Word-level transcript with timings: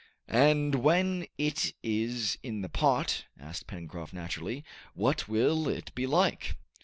"And 0.27 0.73
when 0.81 1.27
it 1.37 1.75
is 1.83 2.39
in 2.41 2.61
the 2.61 2.69
pot," 2.69 3.25
asked 3.39 3.67
Pencroft 3.67 4.13
naturally, 4.13 4.63
"what 4.95 5.27
will 5.27 5.67
it 5.69 5.93
be 5.93 6.07
like?" 6.07 6.55